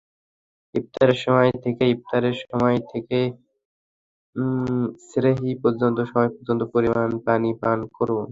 ইফতারের 0.75 1.19
সময় 1.25 1.49
থেকেইফতারের 1.63 2.35
সময় 2.43 2.77
থেকে 2.91 3.19
সেহ্রি 5.09 5.51
পর্যন্ত 5.63 5.97
সময়ে 6.03 6.31
পর্যাপ্ত 6.31 6.61
পরিমাণ 6.73 7.09
পানি 7.27 7.49
পান 7.61 7.79
করুন। 7.97 8.19